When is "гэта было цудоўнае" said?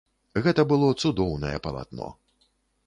0.47-1.55